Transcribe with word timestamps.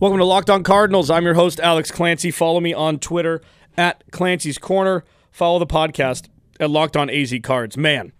Welcome 0.00 0.18
to 0.18 0.24
Locked 0.24 0.50
On 0.50 0.64
Cardinals. 0.64 1.08
I'm 1.08 1.22
your 1.24 1.34
host, 1.34 1.60
Alex 1.60 1.92
Clancy. 1.92 2.32
Follow 2.32 2.58
me 2.58 2.74
on 2.74 2.98
Twitter 2.98 3.40
at 3.76 4.02
Clancy's 4.10 4.58
Corner. 4.58 5.04
Follow 5.30 5.60
the 5.60 5.68
podcast 5.68 6.28
at 6.58 6.68
Locked 6.68 6.96
On 6.96 7.08
AZ 7.08 7.32
Cards. 7.44 7.76
Man, 7.76 8.12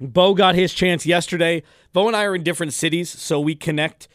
Bo 0.00 0.32
got 0.32 0.54
his 0.54 0.72
chance 0.72 1.04
yesterday. 1.04 1.64
Bo 1.92 2.06
and 2.06 2.14
I 2.14 2.22
are 2.22 2.36
in 2.36 2.44
different 2.44 2.72
cities, 2.72 3.10
so 3.10 3.40
we 3.40 3.56
connect 3.56 4.06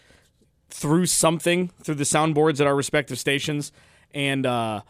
through 0.70 1.08
something, 1.08 1.72
through 1.84 1.96
the 1.96 2.06
soundboards 2.06 2.62
at 2.62 2.68
our 2.68 2.76
respective 2.76 3.20
stations. 3.20 3.74
And 4.14 4.46
uh, 4.46 4.84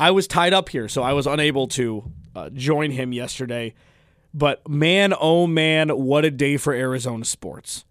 I 0.00 0.10
was 0.10 0.26
tied 0.26 0.52
up 0.52 0.70
here, 0.70 0.88
so 0.88 1.04
I 1.04 1.12
was 1.12 1.28
unable 1.28 1.68
to 1.68 2.10
uh, 2.34 2.50
join 2.50 2.90
him 2.90 3.12
yesterday. 3.12 3.72
But 4.34 4.68
man, 4.68 5.14
oh 5.18 5.46
man, 5.46 5.90
what 5.90 6.24
a 6.24 6.30
day 6.32 6.56
for 6.56 6.72
Arizona 6.72 7.24
sports. 7.24 7.84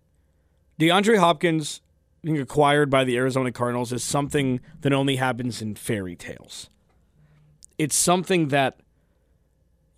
DeAndre 0.77 1.19
Hopkins 1.19 1.79
being 2.25 2.39
acquired 2.39 2.89
by 2.89 3.03
the 3.03 3.15
Arizona 3.17 3.51
Cardinals 3.51 3.93
is 3.93 4.03
something 4.03 4.59
that 4.81 4.91
only 4.91 5.17
happens 5.17 5.61
in 5.61 5.75
fairy 5.75 6.15
tales. 6.15 6.69
It's 7.77 7.95
something 7.95 8.47
that 8.47 8.79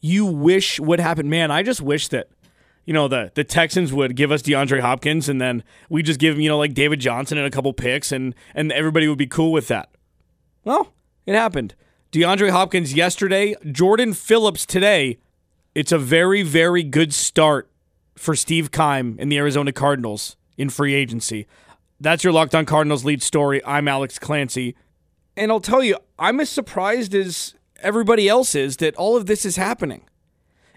you 0.02 0.26
wish 0.26 0.78
would 0.78 1.00
happen. 1.00 1.30
Man, 1.30 1.52
I 1.52 1.64
just 1.64 1.82
wish 1.82 2.10
that 2.10 2.28
you 2.86 2.94
know 2.94 3.08
the 3.08 3.32
the 3.34 3.46
Texans 3.46 3.94
would 3.94 4.18
give 4.18 4.32
us 4.32 4.42
DeAndre 4.42 4.82
Hopkins 4.82 5.30
and 5.30 5.40
then 5.40 5.64
we 5.90 6.04
just 6.04 6.20
give 6.20 6.36
him 6.36 6.42
you 6.42 6.50
know 6.50 6.58
like 6.58 6.74
David 6.74 7.00
Johnson 7.00 7.38
and 7.38 7.48
a 7.48 7.52
couple 7.52 7.72
picks 7.72 8.12
and 8.12 8.36
and 8.54 8.74
everybody 8.74 9.08
would 9.08 9.18
be 9.18 9.28
cool 9.28 9.54
with 9.54 9.70
that. 9.70 9.90
Well, 10.66 10.94
it 11.26 11.34
happened. 11.34 11.76
DeAndre 12.12 12.52
Hopkins 12.52 12.94
yesterday, 12.94 13.56
Jordan 13.72 14.14
Phillips 14.14 14.66
today. 14.66 15.18
It's 15.74 15.94
a 15.94 15.98
very 15.98 16.44
very 16.44 16.84
good 16.84 17.14
start 17.14 17.70
for 18.16 18.36
Steve 18.36 18.72
Keim 18.72 19.18
in 19.18 19.30
the 19.30 19.38
Arizona 19.38 19.72
Cardinals 19.72 20.36
in 20.58 20.70
free 20.70 20.94
agency. 20.94 21.48
That's 22.00 22.24
your 22.24 22.32
Locked 22.32 22.54
On 22.54 22.66
Cardinals 22.66 23.04
lead 23.04 23.24
story. 23.24 23.64
I'm 23.66 23.88
Alex 23.88 24.20
Clancy. 24.20 24.76
And 25.36 25.52
I'll 25.52 25.60
tell 25.60 25.84
you, 25.84 25.98
I'm 26.20 26.40
as 26.40 26.50
surprised 26.50 27.16
as 27.16 27.56
everybody 27.82 28.30
else 28.30 28.54
is 28.54 28.78
that 28.78 28.96
all 28.96 29.18
of 29.18 29.26
this 29.26 29.46
is 29.46 29.56
happening. 29.56 30.04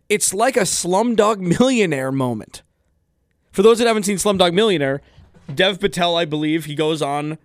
It's 0.09 0.33
like 0.33 0.57
a 0.57 0.61
Slumdog 0.61 1.39
Millionaire 1.59 2.11
moment. 2.11 2.63
For 3.53 3.63
those 3.63 3.79
that 3.79 3.87
haven't 3.87 4.05
seen 4.05 4.17
Slumdog 4.17 4.55
Millionaire, 4.55 5.03
Dev 5.55 5.79
Patel, 5.79 6.17
I 6.17 6.25
believe, 6.25 6.65
he 6.65 6.75
goes 6.75 7.03
on 7.03 7.37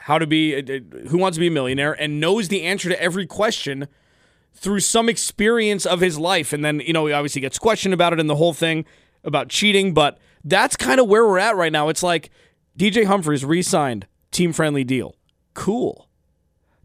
how 0.00 0.18
to 0.18 0.26
be, 0.26 0.56
uh, 0.56 1.08
who 1.08 1.18
wants 1.18 1.36
to 1.36 1.40
be 1.40 1.48
a 1.48 1.50
millionaire, 1.50 1.92
and 1.92 2.18
knows 2.18 2.48
the 2.48 2.62
answer 2.62 2.88
to 2.88 3.00
every 3.00 3.26
question 3.26 3.86
through 4.54 4.80
some 4.80 5.08
experience 5.08 5.86
of 5.86 6.00
his 6.00 6.18
life. 6.18 6.52
And 6.52 6.64
then, 6.64 6.80
you 6.80 6.92
know, 6.92 7.06
he 7.06 7.12
obviously 7.12 7.40
gets 7.40 7.58
questioned 7.58 7.94
about 7.94 8.12
it 8.12 8.18
and 8.20 8.28
the 8.28 8.36
whole 8.36 8.54
thing 8.54 8.84
about 9.22 9.48
cheating, 9.48 9.94
but 9.94 10.18
that's 10.44 10.76
kind 10.76 10.98
of 10.98 11.08
where 11.08 11.26
we're 11.26 11.38
at 11.38 11.56
right 11.56 11.70
now. 11.70 11.88
It's 11.88 12.02
like 12.02 12.30
DJ 12.78 13.06
Humphries 13.06 13.44
re 13.44 13.60
signed, 13.60 14.06
team 14.30 14.52
friendly 14.52 14.84
deal. 14.84 15.16
Cool. 15.52 16.08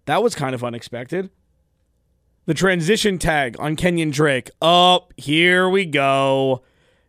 That 0.05 0.23
was 0.23 0.33
kind 0.33 0.55
of 0.55 0.63
unexpected. 0.63 1.29
The 2.45 2.55
transition 2.55 3.19
tag 3.19 3.55
on 3.59 3.75
Kenyon 3.75 4.09
Drake. 4.09 4.49
Up, 4.61 4.61
oh, 4.61 5.07
here 5.15 5.69
we 5.69 5.85
go. 5.85 6.63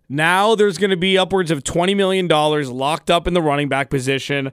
Now 0.08 0.54
there's 0.54 0.76
going 0.76 0.90
to 0.90 0.98
be 0.98 1.16
upwards 1.16 1.50
of 1.50 1.64
$20 1.64 1.96
million 1.96 2.28
locked 2.28 3.10
up 3.10 3.26
in 3.26 3.32
the 3.32 3.40
running 3.40 3.70
back 3.70 3.88
position. 3.88 4.52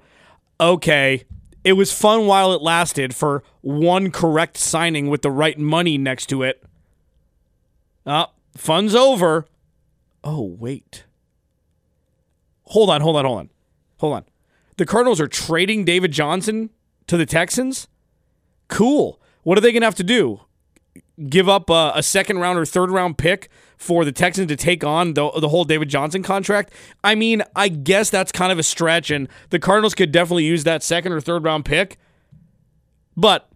Okay. 0.59 1.25
It 1.65 1.73
was 1.73 1.91
fun 1.91 2.25
while 2.25 2.53
it 2.53 2.61
lasted 2.61 3.13
for 3.13 3.43
one 3.59 4.11
correct 4.11 4.57
signing 4.57 5.09
with 5.09 5.21
the 5.23 5.29
right 5.29 5.59
money 5.59 5.97
next 5.97 6.27
to 6.27 6.41
it. 6.41 6.63
Uh, 8.05 8.27
fun's 8.55 8.95
over. 8.95 9.45
Oh, 10.23 10.55
wait. 10.57 11.03
Hold 12.63 12.89
on, 12.89 13.01
hold 13.01 13.17
on, 13.17 13.25
hold 13.25 13.39
on. 13.39 13.49
Hold 14.01 14.13
on. 14.13 14.25
The 14.77 14.85
Cardinals 14.85 15.21
are 15.21 15.27
trading 15.27 15.85
David 15.85 16.11
Johnson 16.11 16.71
to 17.07 17.17
the 17.17 17.25
Texans? 17.25 17.87
Cool. 18.67 19.21
What 19.43 19.57
are 19.57 19.61
they 19.61 19.71
going 19.71 19.81
to 19.81 19.87
have 19.87 19.95
to 19.95 20.03
do? 20.03 20.41
give 21.29 21.47
up 21.47 21.69
a, 21.69 21.91
a, 21.95 22.03
second 22.03 22.39
round 22.39 22.57
or 22.57 22.65
third 22.65 22.89
round 22.89 23.17
pick 23.17 23.49
for 23.77 24.03
the 24.03 24.11
Texans 24.11 24.47
to 24.47 24.55
take 24.55 24.83
on 24.83 25.13
the, 25.13 25.29
the 25.39 25.49
whole 25.49 25.63
David 25.63 25.89
Johnson 25.89 26.23
contract. 26.23 26.73
I 27.03 27.15
mean, 27.15 27.43
I 27.55 27.67
guess 27.67 28.09
that's 28.09 28.31
kind 28.31 28.51
of 28.51 28.59
a 28.59 28.63
stretch, 28.63 29.11
and 29.11 29.27
the 29.49 29.59
Cardinals 29.59 29.93
could 29.93 30.11
definitely 30.11 30.45
use 30.45 30.63
that 30.63 30.83
second 30.83 31.11
or 31.11 31.21
third 31.21 31.43
round 31.43 31.65
pick. 31.65 31.97
But, 33.15 33.49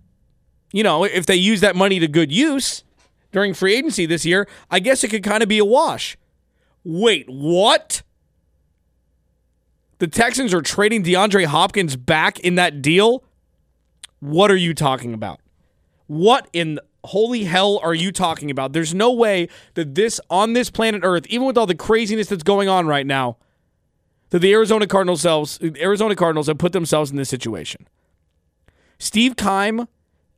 you 0.72 0.84
know, 0.84 1.04
if 1.04 1.26
they 1.26 1.36
use 1.36 1.62
that 1.62 1.76
money 1.76 2.00
to 2.00 2.08
good 2.08 2.32
use 2.32 2.84
during 3.32 3.54
free 3.54 3.76
agency 3.76 4.06
this 4.06 4.26
year, 4.26 4.48
I 4.70 4.80
guess 4.80 5.04
it 5.04 5.10
could 5.10 5.24
kind 5.24 5.42
of 5.42 5.50
be 5.50 5.58
a 5.58 5.66
wash. 5.66 6.18
Wait, 6.84 7.26
what? 7.28 8.04
The 10.00 10.08
Texans 10.08 10.54
are 10.54 10.62
trading 10.62 11.04
DeAndre 11.04 11.46
Hopkins 11.46 11.96
back 11.96 12.40
in 12.40 12.56
that 12.56 12.82
deal? 12.82 13.24
What 14.20 14.52
are 14.52 14.56
you 14.56 14.74
talking 14.74 15.14
about? 15.14 15.40
What 16.08 16.48
in 16.54 16.80
holy 17.06 17.46
hell 17.46 17.80
are 17.82 17.94
you 17.94 18.12
talking 18.12 18.52
about? 18.52 18.74
There's 18.74 18.94
no 18.94 19.12
way 19.12 19.48
that 19.76 19.96
this 19.96 20.20
on 20.30 20.54
this 20.54 20.70
planet 20.70 21.02
Earth, 21.04 21.26
even 21.28 21.48
with 21.48 21.58
all 21.58 21.66
the 21.66 21.76
craziness 21.76 22.28
that's 22.28 22.44
going 22.44 22.68
on 22.68 22.88
right 22.88 23.06
now, 23.06 23.38
that 24.32 24.40
the 24.40 24.52
Arizona 24.52 24.88
Cardinals 24.88 25.22
selves, 25.22 25.60
Arizona 25.62 26.16
Cardinals 26.16 26.48
have 26.48 26.58
put 26.58 26.74
themselves 26.74 27.12
in 27.12 27.18
this 27.18 27.30
situation. 27.30 27.88
Steve 29.00 29.36
Keim 29.36 29.88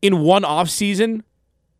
in 0.02 0.20
one 0.20 0.46
off 0.46 0.70
season 0.70 1.24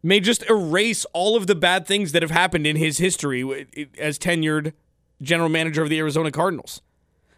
may 0.02 0.20
just 0.20 0.50
erase 0.50 1.06
all 1.14 1.36
of 1.36 1.48
the 1.48 1.56
bad 1.56 1.86
things 1.86 2.12
that 2.12 2.22
have 2.22 2.32
happened 2.32 2.66
in 2.66 2.76
his 2.76 2.98
history 2.98 3.68
eh, 3.76 3.86
as 4.00 4.18
tenured 4.18 4.74
general 5.22 5.50
manager 5.50 5.84
of 5.84 5.90
the 5.90 5.98
Arizona 6.00 6.32
Cardinals. 6.32 6.82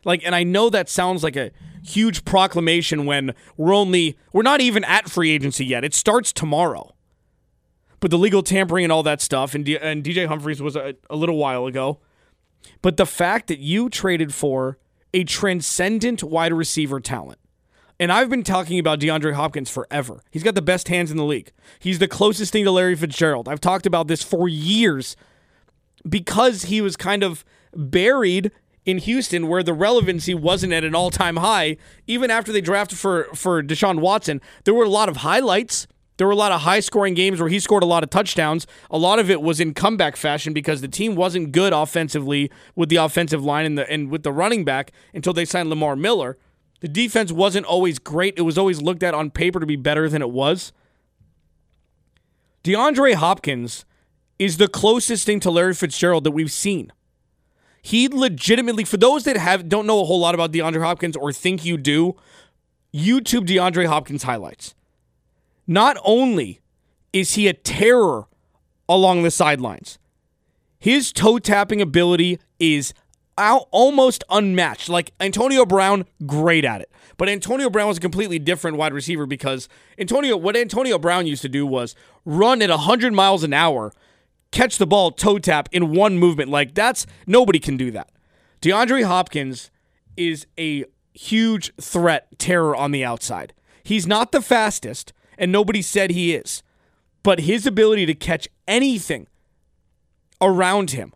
Like, 0.05 0.23
and 0.25 0.35
I 0.35 0.43
know 0.43 0.69
that 0.69 0.89
sounds 0.89 1.23
like 1.23 1.35
a 1.35 1.51
huge 1.83 2.25
proclamation 2.25 3.05
when 3.05 3.33
we're 3.57 3.73
only, 3.73 4.17
we're 4.33 4.41
not 4.43 4.61
even 4.61 4.83
at 4.83 5.09
free 5.09 5.31
agency 5.31 5.65
yet. 5.65 5.83
It 5.83 5.93
starts 5.93 6.31
tomorrow 6.31 6.93
but 7.99 8.11
the 8.11 8.17
legal 8.17 8.43
tampering 8.43 8.85
and 8.85 8.91
all 8.91 9.03
that 9.03 9.21
stuff, 9.21 9.53
and, 9.55 9.65
D- 9.65 9.77
and 9.77 10.03
DJ 10.03 10.27
Humphries 10.27 10.61
was 10.61 10.75
a, 10.75 10.95
a 11.09 11.15
little 11.15 11.37
while 11.37 11.65
ago. 11.65 11.99
But 12.81 12.97
the 12.97 13.05
fact 13.05 13.47
that 13.47 13.59
you 13.59 13.89
traded 13.89 14.33
for 14.33 14.77
a 15.13 15.23
transcendent 15.23 16.23
wide 16.23 16.53
receiver 16.53 16.99
talent, 16.99 17.39
and 17.99 18.11
I've 18.11 18.29
been 18.29 18.43
talking 18.43 18.79
about 18.79 18.99
DeAndre 18.99 19.33
Hopkins 19.33 19.69
forever. 19.69 20.21
He's 20.31 20.43
got 20.43 20.55
the 20.55 20.61
best 20.61 20.87
hands 20.87 21.11
in 21.11 21.17
the 21.17 21.25
league. 21.25 21.51
He's 21.79 21.99
the 21.99 22.07
closest 22.07 22.53
thing 22.53 22.63
to 22.63 22.71
Larry 22.71 22.95
Fitzgerald. 22.95 23.49
I've 23.49 23.59
talked 23.59 23.85
about 23.85 24.07
this 24.07 24.23
for 24.23 24.47
years 24.47 25.17
because 26.07 26.63
he 26.63 26.79
was 26.79 26.95
kind 26.95 27.23
of 27.23 27.43
buried 27.75 28.51
in 28.89 28.97
Houston 28.99 29.47
where 29.47 29.63
the 29.63 29.73
relevancy 29.73 30.33
wasn't 30.33 30.73
at 30.73 30.83
an 30.83 30.95
all-time 30.95 31.37
high. 31.37 31.77
Even 32.07 32.31
after 32.31 32.51
they 32.51 32.61
drafted 32.61 32.97
for 32.97 33.25
for 33.35 33.61
Deshaun 33.61 33.99
Watson, 33.99 34.41
there 34.63 34.73
were 34.73 34.85
a 34.85 34.89
lot 34.89 35.09
of 35.09 35.17
highlights 35.17 35.87
there 36.19 36.27
were 36.27 36.33
a 36.33 36.35
lot 36.35 36.51
of 36.51 36.61
high 36.61 36.81
scoring 36.81 37.13
games 37.13 37.39
where 37.39 37.47
he 37.47 37.61
scored 37.61 37.81
a 37.81 37.85
lot 37.85 38.03
of 38.03 38.09
touchdowns. 38.09 38.67
A 38.91 38.97
lot 38.97 39.19
of 39.19 39.29
it 39.29 39.41
was 39.41 39.61
in 39.61 39.73
comeback 39.73 40.17
fashion 40.17 40.51
because 40.51 40.81
the 40.81 40.89
team 40.89 41.15
wasn't 41.15 41.53
good 41.53 41.71
offensively 41.71 42.51
with 42.75 42.89
the 42.89 42.97
offensive 42.97 43.41
line 43.41 43.65
and, 43.65 43.77
the, 43.77 43.89
and 43.89 44.11
with 44.11 44.23
the 44.23 44.33
running 44.33 44.65
back 44.65 44.91
until 45.13 45.31
they 45.31 45.45
signed 45.45 45.69
Lamar 45.69 45.95
Miller. 45.95 46.37
The 46.81 46.89
defense 46.89 47.31
wasn't 47.31 47.65
always 47.65 47.99
great. 47.99 48.33
It 48.37 48.41
was 48.41 48.57
always 48.57 48.81
looked 48.81 49.01
at 49.01 49.13
on 49.13 49.31
paper 49.31 49.61
to 49.61 49.65
be 49.65 49.77
better 49.77 50.09
than 50.09 50.21
it 50.21 50.29
was. 50.29 50.73
DeAndre 52.65 53.13
Hopkins 53.13 53.85
is 54.37 54.57
the 54.57 54.67
closest 54.67 55.25
thing 55.25 55.39
to 55.39 55.49
Larry 55.49 55.73
Fitzgerald 55.73 56.25
that 56.25 56.31
we've 56.31 56.51
seen. 56.51 56.91
He 57.81 58.07
legitimately, 58.07 58.83
for 58.83 58.97
those 58.97 59.23
that 59.23 59.37
have 59.37 59.69
don't 59.69 59.87
know 59.87 60.01
a 60.01 60.05
whole 60.05 60.19
lot 60.19 60.35
about 60.35 60.51
DeAndre 60.51 60.81
Hopkins 60.81 61.15
or 61.15 61.31
think 61.31 61.63
you 61.63 61.77
do, 61.77 62.15
YouTube 62.93 63.47
DeAndre 63.47 63.87
Hopkins 63.87 64.23
highlights. 64.23 64.75
Not 65.67 65.97
only 66.03 66.61
is 67.13 67.35
he 67.35 67.47
a 67.47 67.53
terror 67.53 68.27
along 68.87 69.23
the 69.23 69.31
sidelines, 69.31 69.99
his 70.79 71.11
toe 71.11 71.39
tapping 71.39 71.81
ability 71.81 72.39
is 72.59 72.93
almost 73.37 74.23
unmatched. 74.29 74.89
Like 74.89 75.11
Antonio 75.19 75.65
Brown, 75.65 76.05
great 76.25 76.65
at 76.65 76.81
it. 76.81 76.91
But 77.17 77.29
Antonio 77.29 77.69
Brown 77.69 77.87
was 77.87 77.97
a 77.97 78.01
completely 78.01 78.39
different 78.39 78.77
wide 78.77 78.93
receiver 78.93 79.25
because 79.25 79.69
Antonio, 79.97 80.35
what 80.35 80.55
Antonio 80.55 80.97
Brown 80.97 81.27
used 81.27 81.41
to 81.43 81.49
do 81.49 81.65
was 81.65 81.95
run 82.25 82.61
at 82.61 82.69
100 82.69 83.13
miles 83.13 83.43
an 83.43 83.53
hour, 83.53 83.93
catch 84.51 84.77
the 84.77 84.87
ball, 84.87 85.11
toe 85.11 85.39
tap 85.39 85.69
in 85.71 85.93
one 85.93 86.17
movement. 86.17 86.49
Like 86.49 86.73
that's 86.73 87.05
nobody 87.27 87.59
can 87.59 87.77
do 87.77 87.91
that. 87.91 88.11
DeAndre 88.61 89.05
Hopkins 89.05 89.71
is 90.17 90.45
a 90.57 90.85
huge 91.13 91.73
threat, 91.79 92.27
terror 92.37 92.75
on 92.75 92.91
the 92.91 93.03
outside. 93.03 93.53
He's 93.83 94.05
not 94.05 94.31
the 94.31 94.41
fastest, 94.41 95.13
and 95.37 95.51
nobody 95.51 95.81
said 95.81 96.11
he 96.11 96.35
is. 96.35 96.61
But 97.23 97.41
his 97.41 97.65
ability 97.65 98.05
to 98.05 98.13
catch 98.13 98.47
anything 98.67 99.27
around 100.41 100.91
him, 100.91 101.13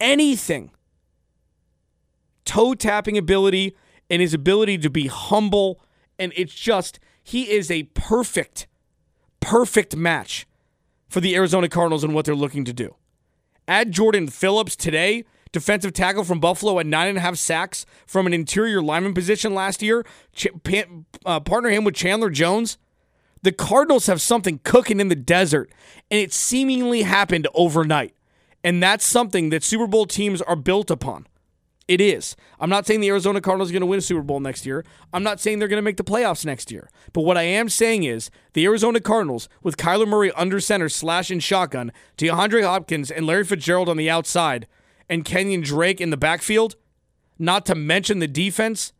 anything, 0.00 0.70
toe 2.44 2.74
tapping 2.74 3.18
ability, 3.18 3.76
and 4.08 4.22
his 4.22 4.34
ability 4.34 4.78
to 4.78 4.90
be 4.90 5.06
humble, 5.06 5.80
and 6.18 6.32
it's 6.36 6.54
just, 6.54 7.00
he 7.22 7.50
is 7.50 7.70
a 7.70 7.84
perfect, 7.94 8.66
perfect 9.40 9.96
match 9.96 10.46
for 11.14 11.20
the 11.20 11.36
Arizona 11.36 11.68
Cardinals 11.68 12.02
and 12.02 12.12
what 12.12 12.24
they're 12.24 12.34
looking 12.34 12.64
to 12.64 12.72
do. 12.72 12.96
Add 13.68 13.92
Jordan 13.92 14.26
Phillips 14.26 14.74
today 14.74 15.24
defensive 15.52 15.92
tackle 15.92 16.24
from 16.24 16.40
Buffalo 16.40 16.80
at 16.80 16.86
nine 16.86 17.06
and 17.06 17.18
a 17.18 17.20
half 17.20 17.36
sacks 17.36 17.86
from 18.04 18.26
an 18.26 18.34
interior 18.34 18.82
lineman 18.82 19.14
position 19.14 19.54
last 19.54 19.80
year. 19.80 20.04
Ch- 20.34 20.48
uh, 21.24 21.38
partner 21.38 21.70
him 21.70 21.84
with 21.84 21.94
Chandler 21.94 22.30
Jones. 22.30 22.78
The 23.42 23.52
Cardinals 23.52 24.06
have 24.06 24.20
something 24.20 24.58
cooking 24.64 24.98
in 24.98 25.06
the 25.06 25.14
desert, 25.14 25.70
and 26.10 26.18
it 26.18 26.32
seemingly 26.32 27.02
happened 27.02 27.46
overnight. 27.54 28.12
And 28.64 28.82
that's 28.82 29.06
something 29.06 29.50
that 29.50 29.62
Super 29.62 29.86
Bowl 29.86 30.06
teams 30.06 30.42
are 30.42 30.56
built 30.56 30.90
upon. 30.90 31.28
It 31.86 32.00
is. 32.00 32.34
I'm 32.58 32.70
not 32.70 32.86
saying 32.86 33.00
the 33.00 33.10
Arizona 33.10 33.42
Cardinals 33.42 33.68
are 33.68 33.74
going 33.74 33.80
to 33.80 33.86
win 33.86 33.98
a 33.98 34.02
Super 34.02 34.22
Bowl 34.22 34.40
next 34.40 34.64
year. 34.64 34.84
I'm 35.12 35.22
not 35.22 35.38
saying 35.38 35.58
they're 35.58 35.68
going 35.68 35.78
to 35.78 35.82
make 35.82 35.98
the 35.98 36.04
playoffs 36.04 36.46
next 36.46 36.70
year. 36.70 36.88
But 37.12 37.22
what 37.22 37.36
I 37.36 37.42
am 37.42 37.68
saying 37.68 38.04
is 38.04 38.30
the 38.54 38.64
Arizona 38.64 39.00
Cardinals, 39.00 39.50
with 39.62 39.76
Kyler 39.76 40.08
Murray 40.08 40.32
under 40.32 40.60
center, 40.60 40.88
slash 40.88 41.30
and 41.30 41.42
shotgun, 41.42 41.92
DeAndre 42.16 42.64
Hopkins 42.64 43.10
and 43.10 43.26
Larry 43.26 43.44
Fitzgerald 43.44 43.90
on 43.90 43.98
the 43.98 44.08
outside, 44.08 44.66
and 45.10 45.26
Kenyon 45.26 45.60
Drake 45.60 46.00
in 46.00 46.08
the 46.08 46.16
backfield, 46.16 46.76
not 47.38 47.66
to 47.66 47.74
mention 47.74 48.18
the 48.18 48.28
defense, 48.28 48.94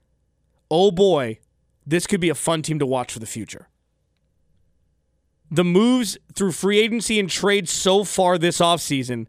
oh 0.71 0.91
boy, 0.91 1.39
this 1.87 2.07
could 2.07 2.21
be 2.21 2.29
a 2.29 2.35
fun 2.35 2.61
team 2.61 2.79
to 2.79 2.87
watch 2.87 3.13
for 3.13 3.19
the 3.19 3.27
future. 3.27 3.69
The 5.51 5.65
moves 5.65 6.19
through 6.35 6.53
free 6.53 6.81
agency 6.81 7.19
and 7.19 7.31
trade 7.31 7.69
so 7.69 8.05
far 8.05 8.37
this 8.37 8.59
offseason 8.59 9.27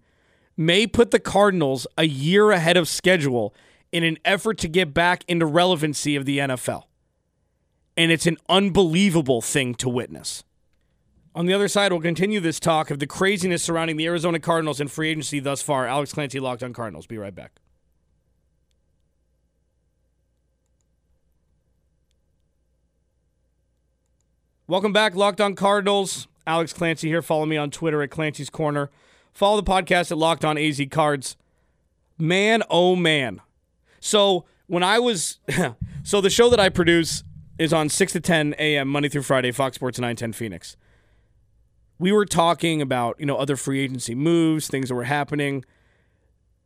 may 0.57 0.87
put 0.87 1.11
the 1.11 1.19
Cardinals 1.19 1.87
a 1.97 2.05
year 2.05 2.51
ahead 2.51 2.77
of 2.77 2.87
schedule 2.87 3.53
in 3.91 4.03
an 4.03 4.17
effort 4.25 4.57
to 4.59 4.67
get 4.67 4.93
back 4.93 5.23
into 5.27 5.45
relevancy 5.45 6.15
of 6.15 6.25
the 6.25 6.39
NFL. 6.39 6.83
And 7.97 8.11
it's 8.11 8.25
an 8.25 8.37
unbelievable 8.49 9.41
thing 9.41 9.75
to 9.75 9.89
witness. 9.89 10.43
On 11.33 11.45
the 11.45 11.53
other 11.53 11.67
side, 11.67 11.91
we'll 11.91 12.01
continue 12.01 12.39
this 12.39 12.59
talk 12.59 12.89
of 12.89 12.99
the 12.99 13.07
craziness 13.07 13.63
surrounding 13.63 13.97
the 13.97 14.05
Arizona 14.05 14.39
Cardinals 14.39 14.79
and 14.79 14.89
free 14.89 15.09
agency 15.09 15.39
thus 15.39 15.61
far. 15.61 15.85
Alex 15.85 16.13
Clancy 16.13 16.39
locked 16.39 16.63
on 16.63 16.73
Cardinals. 16.73 17.07
Be 17.07 17.17
right 17.17 17.35
back. 17.35 17.59
Welcome 24.67 24.93
back, 24.93 25.13
Locked 25.13 25.41
On 25.41 25.53
Cardinals. 25.53 26.27
Alex 26.47 26.73
Clancy 26.73 27.07
here. 27.07 27.21
Follow 27.21 27.45
me 27.45 27.55
on 27.55 27.69
Twitter 27.69 28.01
at 28.01 28.09
Clancy's 28.09 28.49
Corner. 28.49 28.89
Follow 29.35 29.59
the 29.59 29.69
podcast 29.69 30.11
at 30.11 30.17
Locked 30.17 30.45
On 30.45 30.57
AZ 30.57 30.81
Cards. 30.89 31.35
Man, 32.17 32.63
oh 32.69 32.95
man. 32.95 33.41
So 33.99 34.45
when 34.67 34.81
I 34.81 34.97
was, 34.99 35.39
so 36.03 36.21
the 36.21 36.29
show 36.29 36.49
that 36.49 36.59
I 36.61 36.69
produce 36.69 37.25
is 37.59 37.73
on 37.73 37.89
6 37.89 38.13
to 38.13 38.21
10 38.21 38.55
a.m. 38.57 38.87
Monday 38.87 39.09
through 39.09 39.23
Friday, 39.23 39.51
Fox 39.51 39.75
Sports 39.75 39.99
910 39.99 40.31
Phoenix. 40.31 40.77
We 41.99 42.13
were 42.13 42.23
talking 42.23 42.81
about, 42.81 43.19
you 43.19 43.25
know, 43.25 43.35
other 43.35 43.57
free 43.57 43.81
agency 43.81 44.15
moves, 44.15 44.69
things 44.69 44.87
that 44.87 44.95
were 44.95 45.03
happening. 45.03 45.65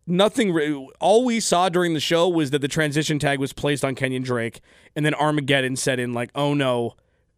Nothing, 0.06 0.88
all 1.00 1.26
we 1.26 1.40
saw 1.40 1.70
during 1.70 1.96
the 1.96 2.00
show 2.00 2.30
was 2.30 2.52
that 2.52 2.60
the 2.60 2.68
transition 2.68 3.18
tag 3.18 3.40
was 3.40 3.52
placed 3.52 3.84
on 3.84 3.96
Kenyon 3.96 4.22
Drake, 4.22 4.62
and 4.96 5.04
then 5.04 5.16
Armageddon 5.16 5.76
set 5.76 6.00
in, 6.00 6.14
like, 6.14 6.30
oh 6.36 6.54
no, 6.54 6.94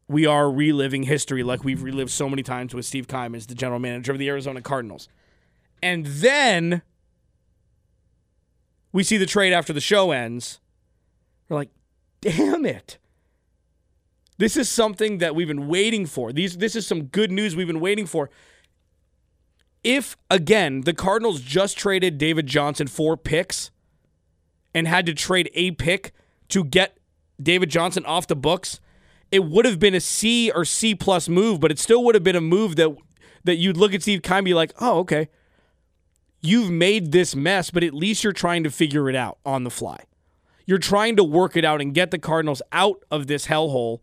we 0.10 0.26
are 0.26 0.52
reliving 0.52 1.04
history 1.04 1.42
like 1.42 1.64
we've 1.64 1.84
relived 1.84 2.12
so 2.12 2.28
many 2.28 2.44
times 2.44 2.74
with 2.74 2.86
Steve 2.86 3.08
Keim 3.08 3.34
as 3.34 3.48
the 3.48 3.56
general 3.56 3.80
manager 3.80 4.12
of 4.12 4.20
the 4.20 4.28
Arizona 4.28 4.62
Cardinals. 4.62 5.08
And 5.82 6.06
then 6.06 6.82
we 8.92 9.04
see 9.04 9.18
the 9.18 9.26
trade 9.26 9.54
after 9.54 9.74
the 9.74 9.82
show 9.82 10.12
ends. 10.12 10.60
We're 11.50 11.58
like, 11.58 11.70
damn 12.22 12.66
it. 12.66 12.98
This 14.38 14.58
is 14.58 14.70
something 14.70 15.20
that 15.20 15.36
we've 15.36 15.48
been 15.48 15.68
waiting 15.68 16.06
for. 16.06 16.32
These 16.32 16.58
this 16.58 16.76
is 16.76 16.88
some 16.88 17.04
good 17.04 17.32
news 17.32 17.56
we've 17.56 17.68
been 17.68 17.80
waiting 17.80 18.06
for. 18.06 18.30
If 19.84 20.18
again, 20.30 20.82
the 20.82 20.94
Cardinals 20.94 21.42
just 21.42 21.78
traded 21.78 22.18
David 22.18 22.48
Johnson 22.48 22.88
for 22.88 23.18
picks 23.18 23.72
and 24.74 24.88
had 24.88 25.06
to 25.08 25.14
trade 25.14 25.50
a 25.54 25.72
pick 25.72 26.14
to 26.50 26.64
get 26.64 26.98
David 27.42 27.70
Johnson 27.70 28.06
off 28.06 28.28
the 28.28 28.36
books, 28.36 28.80
it 29.32 29.44
would 29.44 29.66
have 29.66 29.80
been 29.80 29.94
a 29.94 30.00
C 30.00 30.52
or 30.52 30.66
C 30.66 30.96
plus 30.96 31.30
move, 31.30 31.60
but 31.60 31.72
it 31.72 31.78
still 31.80 32.04
would 32.04 32.16
have 32.16 32.24
been 32.24 32.36
a 32.36 32.42
move 32.42 32.76
that 32.78 32.96
that 33.44 33.58
you'd 33.58 33.78
look 33.78 33.94
at 33.94 34.02
Steve 34.02 34.22
Keim 34.24 34.38
and 34.38 34.46
be 34.46 34.54
like, 34.54 34.74
oh, 34.80 35.00
okay 35.00 35.30
you've 36.42 36.72
made 36.72 37.12
this 37.12 37.36
mess, 37.36 37.70
but 37.70 37.84
at 37.84 37.94
least 37.94 38.24
you're 38.24 38.34
trying 38.34 38.64
to 38.64 38.72
figure 38.72 39.10
it 39.10 39.16
out 39.16 39.38
on 39.46 39.64
the 39.64 39.70
fly. 39.70 40.04
You're 40.66 40.78
trying 40.78 41.16
to 41.16 41.24
work 41.24 41.56
it 41.56 41.66
out 41.66 41.82
and 41.82 41.94
get 41.94 42.12
the 42.12 42.20
Cardinals 42.20 42.62
out 42.72 43.04
of 43.10 43.28
this 43.28 43.48
hellhole 43.48 44.00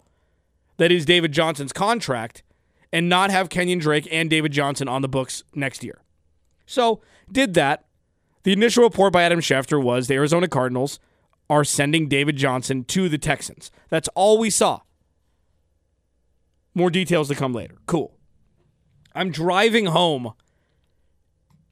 that 0.77 0.93
is 0.93 1.05
David 1.05 1.33
Johnson's 1.33 1.73
contract 1.73 2.43
and 2.93 3.09
not 3.09 3.31
have 3.31 3.49
Kenyon 3.49 3.79
Drake 3.79 4.09
and 4.11 4.31
David 4.31 4.53
Johnson 4.53 4.89
on 4.89 5.03
the 5.03 5.09
books 5.09 5.45
next 5.55 5.85
year. 5.85 6.03
So, 6.67 7.01
did 7.31 7.55
that. 7.55 7.85
The 8.45 8.53
initial 8.53 8.85
report 8.85 9.13
by 9.13 9.25
Adam 9.25 9.41
Schefter 9.41 9.83
was 9.83 10.07
the 10.07 10.15
Arizona 10.15 10.49
Cardinals 10.49 11.01
are 11.51 11.65
sending 11.65 12.09
David 12.09 12.37
Johnson 12.37 12.85
to 12.85 13.09
the 13.09 13.19
Texans. 13.19 13.71
That's 13.89 14.09
all 14.15 14.39
we 14.39 14.51
saw. 14.51 14.81
More 16.75 16.91
details 16.91 17.29
to 17.29 17.35
come 17.35 17.53
later. 17.53 17.77
Cool. 17.87 18.15
I'm 19.15 19.31
driving 19.31 19.87
home 19.87 20.33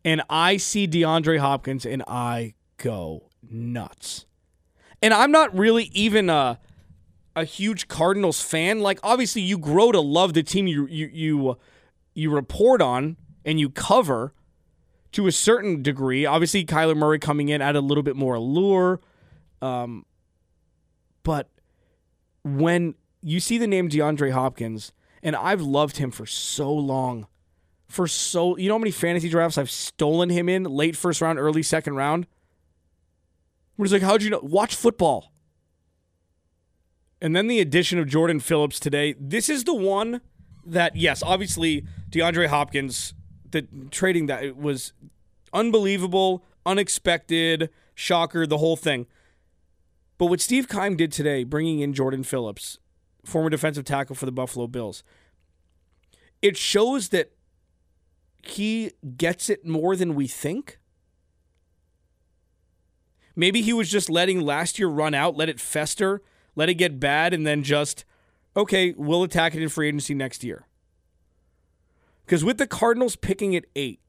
and 0.07 0.23
I 0.31 0.57
see 0.57 0.87
DeAndre 0.87 1.41
Hopkins 1.41 1.85
and 1.85 2.03
I 2.07 2.55
go 2.79 3.29
nuts. 3.43 4.25
And 5.03 5.13
I'm 5.13 5.33
not 5.33 5.55
really 5.55 5.91
even 5.93 6.31
a 6.31 6.61
a 7.35 7.45
huge 7.45 7.87
Cardinals 7.89 8.41
fan. 8.41 8.81
Like 8.81 8.99
obviously 9.03 9.43
you 9.43 9.59
grow 9.59 9.93
to 9.93 10.01
love 10.01 10.33
the 10.33 10.45
team 10.45 10.69
you 10.69 10.87
you 10.87 11.11
you 11.13 11.59
you 12.15 12.31
report 12.31 12.81
on 12.81 13.17
and 13.45 13.59
you 13.61 13.69
cover 13.69 14.33
to 15.13 15.27
a 15.27 15.33
certain 15.33 15.83
degree. 15.83 16.25
Obviously 16.25 16.65
Kyler 16.65 16.97
Murray 16.97 17.19
coming 17.19 17.49
in 17.49 17.61
added 17.61 17.81
a 17.81 17.83
little 17.83 18.05
bit 18.05 18.17
more 18.17 18.35
allure. 18.35 19.01
Um, 19.61 20.07
but 21.25 21.51
when 22.45 22.95
you 23.23 23.41
see 23.41 23.59
the 23.59 23.67
name 23.67 23.89
DeAndre 23.89 24.31
Hopkins, 24.31 24.93
and 25.21 25.35
I've 25.35 25.63
loved 25.63 25.97
him 25.97 26.13
for 26.13 26.27
so 26.27 26.73
long 26.73 27.27
for 27.89 28.07
so 28.07 28.57
you 28.57 28.69
know 28.69 28.75
how 28.75 28.79
many 28.79 28.91
fantasy 28.91 29.29
drafts 29.29 29.59
I've 29.59 29.71
stolen 29.71 30.29
him 30.29 30.49
in 30.49 30.65
late 30.65 30.97
first 30.97 31.21
round, 31.21 31.39
early 31.39 31.63
second 31.63 31.95
round? 31.95 32.27
Where 33.77 33.85
he's 33.85 33.93
like, 33.93 34.03
how'd 34.03 34.23
you 34.23 34.31
know? 34.31 34.41
Watch 34.43 34.75
football. 34.75 35.33
And 37.21 37.35
then 37.35 37.47
the 37.47 37.61
addition 37.61 37.99
of 37.99 38.09
Jordan 38.09 38.41
Phillips 38.41 38.79
today. 38.81 39.15
This 39.19 39.49
is 39.49 39.65
the 39.65 39.75
one 39.75 40.21
that, 40.65 40.97
yes, 40.97 41.23
obviously 41.23 41.85
DeAndre 42.11 42.49
Hopkins, 42.49 43.15
the 43.51 43.67
trading 43.91 44.27
that 44.27 44.57
was 44.57 44.93
unbelievable, 45.53 46.45
unexpected, 46.65 47.71
shocker, 47.95 48.47
the 48.47 48.59
whole 48.59 48.77
thing. 48.77 49.07
But 50.19 50.27
what 50.27 50.41
Steve 50.41 50.69
Keim 50.69 50.97
did 50.97 51.13
today, 51.13 51.45
bringing 51.45 51.81
in 51.81 51.93
Jordan 51.93 52.25
Phillips, 52.25 52.79
former 53.25 53.51
defensive 53.51 53.85
tackle 53.85 54.15
for 54.17 54.27
the 54.27 54.33
Buffalo 54.33 54.67
Bills, 54.67 55.03
it 56.43 56.57
shows 56.57 57.11
that 57.11 57.33
he 58.43 58.93
gets 59.17 59.51
it 59.51 59.67
more 59.67 59.97
than 59.97 60.15
we 60.15 60.27
think? 60.27 60.79
Maybe 63.35 63.61
he 63.61 63.73
was 63.73 63.91
just 63.91 64.09
letting 64.09 64.41
last 64.41 64.79
year 64.79 64.89
run 64.89 65.15
out, 65.15 65.37
let 65.37 65.49
it 65.49 65.61
fester, 65.61 66.23
let 66.55 66.69
it 66.71 66.75
get 66.75 66.99
bad, 66.99 67.35
and 67.35 67.47
then 67.47 67.63
just, 67.63 68.05
okay, 68.57 68.95
we'll 68.97 69.23
attack 69.23 69.55
it 69.55 69.63
in 69.63 69.69
free 69.69 69.89
agency 69.89 70.15
next 70.15 70.43
year. 70.43 70.67
Because 72.25 72.45
with 72.45 72.59
the 72.59 72.67
Cardinals 72.67 73.15
picking 73.15 73.55
at 73.55 73.67
eight, 73.77 74.01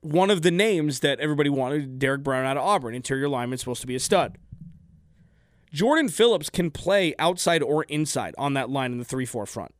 one 0.00 0.30
of 0.30 0.42
the 0.42 0.50
names 0.50 1.00
that 1.00 1.20
everybody 1.20 1.48
wanted, 1.48 1.98
Derrick 1.98 2.22
Brown 2.22 2.44
out 2.44 2.56
of 2.56 2.64
Auburn, 2.64 2.94
interior 2.94 3.28
lineman, 3.28 3.58
supposed 3.58 3.80
to 3.80 3.86
be 3.86 3.94
a 3.94 4.00
stud. 4.00 4.36
Jordan 5.72 6.08
Phillips 6.08 6.50
can 6.50 6.70
play 6.70 7.14
outside 7.18 7.62
or 7.62 7.84
inside 7.84 8.34
on 8.38 8.54
that 8.54 8.70
line 8.70 8.92
in 8.92 8.98
the 8.98 9.04
3 9.04 9.24
4 9.24 9.46
front. 9.46 9.74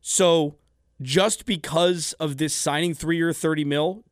So 0.00 0.56
just 1.00 1.46
because 1.46 2.12
of 2.14 2.38
this 2.38 2.54
signing 2.54 2.94
three 2.94 3.16
year 3.16 3.32
30 3.32 3.64
mil, 3.64 4.04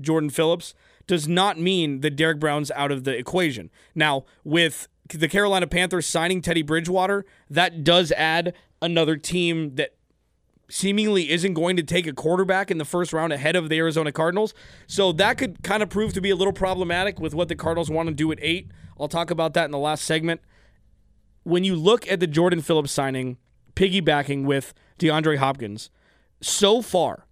Jordan 0.00 0.30
Phillips, 0.30 0.74
does 1.06 1.26
not 1.26 1.58
mean 1.58 2.00
that 2.00 2.16
Derrick 2.16 2.38
Brown's 2.38 2.70
out 2.72 2.92
of 2.92 3.04
the 3.04 3.16
equation. 3.16 3.70
Now, 3.94 4.24
with 4.44 4.88
the 5.08 5.28
Carolina 5.28 5.66
Panthers 5.66 6.06
signing 6.06 6.42
Teddy 6.42 6.62
Bridgewater, 6.62 7.24
that 7.48 7.82
does 7.82 8.12
add 8.12 8.54
another 8.82 9.16
team 9.16 9.74
that 9.76 9.94
seemingly 10.68 11.30
isn't 11.30 11.54
going 11.54 11.76
to 11.76 11.82
take 11.82 12.06
a 12.06 12.12
quarterback 12.12 12.70
in 12.70 12.76
the 12.78 12.84
first 12.84 13.12
round 13.12 13.32
ahead 13.32 13.56
of 13.56 13.70
the 13.70 13.78
Arizona 13.78 14.12
Cardinals. 14.12 14.52
So 14.86 15.12
that 15.12 15.38
could 15.38 15.62
kind 15.62 15.82
of 15.82 15.88
prove 15.88 16.12
to 16.12 16.20
be 16.20 16.30
a 16.30 16.36
little 16.36 16.52
problematic 16.52 17.18
with 17.18 17.34
what 17.34 17.48
the 17.48 17.56
Cardinals 17.56 17.90
want 17.90 18.08
to 18.08 18.14
do 18.14 18.30
at 18.32 18.38
eight. 18.42 18.70
I'll 19.00 19.08
talk 19.08 19.30
about 19.30 19.54
that 19.54 19.64
in 19.64 19.70
the 19.70 19.78
last 19.78 20.04
segment. 20.04 20.42
When 21.44 21.64
you 21.64 21.74
look 21.74 22.06
at 22.10 22.20
the 22.20 22.26
Jordan 22.26 22.60
Phillips 22.60 22.92
signing, 22.92 23.38
piggybacking 23.74 24.44
with 24.44 24.74
DeAndre 24.98 25.38
Hopkins, 25.38 25.88
so 26.40 26.82
far, 26.82 27.26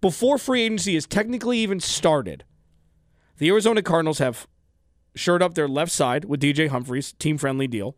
before 0.00 0.38
free 0.38 0.62
agency 0.62 0.94
has 0.94 1.06
technically 1.06 1.58
even 1.58 1.80
started, 1.80 2.44
the 3.38 3.48
Arizona 3.48 3.82
Cardinals 3.82 4.18
have 4.18 4.46
shored 5.14 5.42
up 5.42 5.54
their 5.54 5.68
left 5.68 5.92
side 5.92 6.24
with 6.24 6.40
DJ 6.40 6.68
Humphries, 6.68 7.12
team 7.12 7.38
friendly 7.38 7.66
deal. 7.66 7.96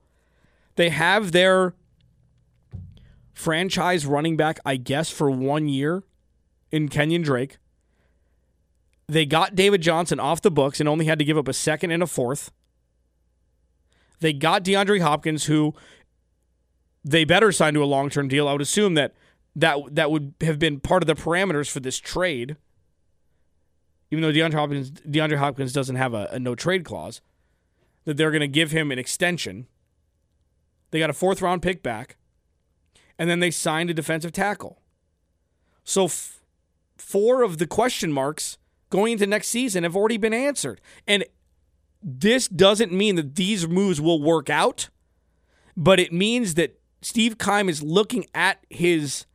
They 0.77 0.89
have 0.89 1.33
their 1.33 1.75
franchise 3.35 4.07
running 4.07 4.37
back, 4.37 4.59
I 4.65 4.77
guess, 4.77 5.11
for 5.11 5.31
one 5.31 5.69
year 5.69 6.05
in 6.71 6.89
Kenyon 6.89 7.23
Drake. 7.23 7.59
They 9.09 9.27
got 9.27 9.55
David 9.55 9.83
Johnson 9.83 10.19
off 10.19 10.41
the 10.41 10.51
books 10.51 10.81
and 10.81 10.89
only 10.89 11.07
had 11.07 11.19
to 11.19 11.25
give 11.25 11.37
up 11.37 11.49
a 11.49 11.53
second 11.53 11.91
and 11.91 12.03
a 12.03 12.07
fourth. 12.07 12.51
They 14.21 14.33
got 14.33 14.65
DeAndre 14.65 15.01
Hopkins, 15.01 15.47
who 15.47 15.75
they 17.05 17.25
better 17.25 17.53
sign 17.53 17.75
to 17.75 17.83
a 17.83 17.87
long 17.87 18.09
term 18.09 18.29
deal. 18.29 18.49
I 18.49 18.53
would 18.53 18.63
assume 18.63 18.95
that 18.95 19.15
that 19.55 19.77
that 19.91 20.11
would 20.11 20.35
have 20.41 20.59
been 20.59 20.81
part 20.81 21.03
of 21.03 21.07
the 21.07 21.15
parameters 21.15 21.71
for 21.71 21.81
this 21.81 21.99
trade. 21.99 22.57
Even 24.11 24.23
though 24.23 24.33
DeAndre 24.33 24.55
Hopkins 24.55 24.91
DeAndre 24.91 25.39
Hopkins 25.39 25.73
doesn't 25.73 25.97
have 25.97 26.15
a, 26.15 26.29
a 26.33 26.39
no 26.39 26.55
trade 26.55 26.85
clause, 26.85 27.21
that 28.05 28.17
they're 28.17 28.31
going 28.31 28.41
to 28.41 28.49
give 28.49 28.71
him 28.71 28.91
an 28.91 28.99
extension. 28.99 29.67
They 30.91 30.99
got 30.99 31.11
a 31.11 31.15
fourth 31.15 31.41
round 31.41 31.63
pick 31.63 31.83
back, 31.83 32.17
and 33.19 33.29
then 33.29 33.41
they 33.41 33.51
signed 33.51 33.91
a 33.91 33.95
defensive 33.95 34.33
tackle. 34.33 34.81
So 35.85 36.05
f- 36.05 36.43
four 36.97 37.43
of 37.43 37.59
the 37.59 37.67
question 37.67 38.13
marks 38.13 38.59
going 38.91 39.13
into 39.13 39.27
next 39.27 39.49
season 39.49 39.85
have 39.85 39.97
already 39.97 40.19
been 40.19 40.35
answered, 40.35 40.81
and 41.07 41.25
this 42.03 42.49
doesn't 42.49 42.93
mean 42.93 43.17
that 43.17 43.37
these 43.37 43.67
moves 43.67 44.01
will 44.01 44.21
work 44.21 44.51
out, 44.51 44.91
but 45.77 46.01
it 46.01 46.13
means 46.13 46.55
that 46.55 46.79
Steve 47.01 47.39
Keim 47.39 47.69
is 47.69 47.83
looking 47.83 48.27
at 48.35 48.59
his, 48.69 49.27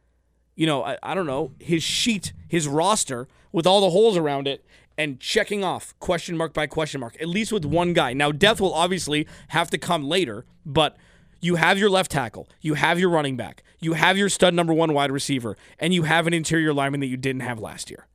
you 0.58 0.66
know, 0.66 0.84
I, 0.84 0.98
I, 1.04 1.16
don't 1.16 1.28
know, 1.28 1.54
his 1.60 1.84
sheet, 1.84 2.34
his 2.50 2.68
roster 2.68 3.28
with 3.54 3.66
all 3.66 3.80
the 3.80 3.92
holes 3.92 4.18
around 4.18 4.48
it 4.48 4.66
and 4.98 5.20
checking 5.20 5.64
off 5.64 5.94
question 6.00 6.36
mark 6.36 6.52
by 6.52 6.66
question 6.66 7.00
mark, 7.00 7.16
at 7.22 7.30
least 7.30 7.52
with 7.54 7.64
one 7.64 7.94
guy. 7.94 8.12
Now, 8.14 8.32
depth 8.32 8.60
will 8.60 8.74
obviously 8.74 9.28
have 9.50 9.70
to 9.70 9.78
come 9.78 10.04
later, 10.04 10.46
but 10.66 10.98
you 11.40 11.56
have 11.56 11.78
your 11.78 11.92
left 11.92 12.12
tackle, 12.12 12.50
you 12.60 12.74
have 12.74 13.00
your 13.00 13.12
running 13.12 13.38
back, 13.38 13.64
you 13.80 13.94
have 13.94 14.18
your 14.18 14.30
stud 14.30 14.56
number 14.56 14.74
one 14.74 14.94
wide 14.94 15.12
receiver, 15.12 15.56
and 15.78 15.94
you 15.94 16.04
have 16.04 16.26
an 16.26 16.34
interior 16.34 16.74
lineman 16.74 17.00
that 17.02 17.08
you 17.08 17.18
didn't 17.18 17.42
have 17.42 17.60
last 17.60 17.92
year. 17.92 18.08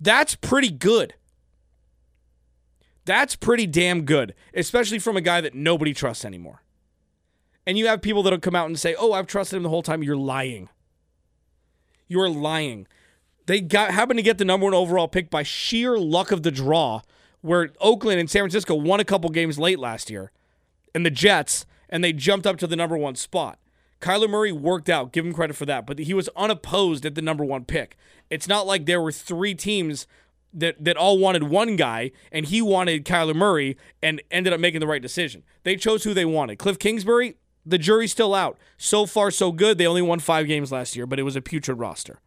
That's 0.00 0.34
pretty 0.34 0.70
good. 0.70 1.14
That's 3.04 3.36
pretty 3.36 3.66
damn 3.66 4.04
good, 4.04 4.34
especially 4.54 5.00
from 5.00 5.18
a 5.18 5.20
guy 5.20 5.42
that 5.42 5.54
nobody 5.54 5.92
trusts 5.92 6.24
anymore. 6.24 6.62
And 7.66 7.76
you 7.76 7.88
have 7.88 8.00
people 8.00 8.22
that'll 8.22 8.40
come 8.40 8.56
out 8.56 8.66
and 8.66 8.78
say, 8.78 8.94
"Oh, 8.98 9.12
I've 9.12 9.26
trusted 9.26 9.58
him 9.58 9.62
the 9.62 9.68
whole 9.68 9.82
time." 9.82 10.02
You're 10.02 10.16
lying. 10.16 10.68
You're 12.08 12.28
lying. 12.28 12.86
They 13.46 13.60
got 13.60 13.90
happened 13.90 14.18
to 14.18 14.22
get 14.22 14.38
the 14.38 14.44
number 14.44 14.64
one 14.64 14.74
overall 14.74 15.08
pick 15.08 15.30
by 15.30 15.42
sheer 15.42 15.98
luck 15.98 16.30
of 16.30 16.42
the 16.42 16.50
draw, 16.50 17.02
where 17.40 17.70
Oakland 17.80 18.20
and 18.20 18.30
San 18.30 18.42
Francisco 18.42 18.74
won 18.74 19.00
a 19.00 19.04
couple 19.04 19.30
games 19.30 19.58
late 19.58 19.78
last 19.78 20.10
year, 20.10 20.30
and 20.94 21.04
the 21.04 21.10
Jets, 21.10 21.66
and 21.88 22.02
they 22.04 22.12
jumped 22.12 22.46
up 22.46 22.56
to 22.58 22.66
the 22.66 22.76
number 22.76 22.96
one 22.96 23.16
spot. 23.16 23.58
Kyler 24.00 24.28
Murray 24.28 24.52
worked 24.52 24.88
out, 24.88 25.12
give 25.12 25.24
him 25.24 25.32
credit 25.32 25.54
for 25.54 25.66
that, 25.66 25.86
but 25.86 26.00
he 26.00 26.14
was 26.14 26.28
unopposed 26.36 27.06
at 27.06 27.14
the 27.14 27.22
number 27.22 27.44
one 27.44 27.64
pick. 27.64 27.96
It's 28.30 28.48
not 28.48 28.66
like 28.66 28.86
there 28.86 29.00
were 29.00 29.12
three 29.12 29.54
teams 29.54 30.06
that 30.54 30.84
that 30.84 30.96
all 30.96 31.18
wanted 31.18 31.44
one 31.44 31.76
guy 31.76 32.10
and 32.30 32.46
he 32.46 32.60
wanted 32.60 33.06
Kyler 33.06 33.34
Murray 33.34 33.76
and 34.02 34.20
ended 34.30 34.52
up 34.52 34.60
making 34.60 34.80
the 34.80 34.86
right 34.86 35.00
decision. 35.00 35.44
They 35.62 35.76
chose 35.76 36.04
who 36.04 36.14
they 36.14 36.24
wanted. 36.24 36.58
Cliff 36.58 36.78
Kingsbury, 36.78 37.36
the 37.64 37.78
jury's 37.78 38.12
still 38.12 38.34
out. 38.34 38.58
So 38.76 39.06
far 39.06 39.30
so 39.30 39.52
good. 39.52 39.78
They 39.78 39.86
only 39.86 40.02
won 40.02 40.18
5 40.18 40.46
games 40.46 40.72
last 40.72 40.96
year, 40.96 41.06
but 41.06 41.18
it 41.18 41.22
was 41.22 41.36
a 41.36 41.42
putrid 41.42 41.78
roster. 41.78 42.20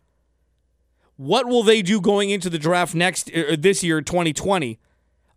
What 1.18 1.48
will 1.48 1.64
they 1.64 1.82
do 1.82 2.02
going 2.02 2.30
into 2.30 2.50
the 2.50 2.60
draft 2.60 2.94
next 2.94 3.32
uh, 3.34 3.56
this 3.58 3.84
year 3.84 4.02
2020? 4.02 4.80